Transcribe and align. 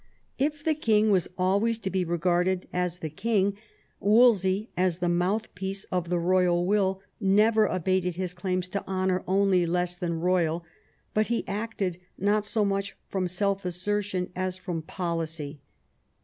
If 0.39 0.63
the 0.63 0.73
king 0.73 1.11
was 1.11 1.27
always 1.37 1.77
to 1.77 1.91
be 1.91 2.03
regarded 2.03 2.67
as 2.73 2.97
the 3.05 3.09
king, 3.11 3.55
Wolsey, 3.99 4.67
as 4.75 4.97
the 4.97 5.07
mouthpiece 5.07 5.83
of 5.91 6.09
the 6.09 6.17
royal 6.17 6.65
will, 6.65 7.03
never 7.19 7.67
abated 7.67 8.15
his 8.15 8.33
claims 8.33 8.67
to 8.69 8.87
honour 8.87 9.23
only 9.27 9.67
less 9.67 9.95
than 9.95 10.15
royal; 10.19 10.65
but 11.13 11.27
he 11.27 11.47
acted 11.47 11.99
not 12.17 12.47
so 12.47 12.65
much 12.65 12.97
from 13.09 13.27
self 13.27 13.63
assertion 13.63 14.31
as 14.35 14.57
from 14.57 14.81
policy. 14.81 15.61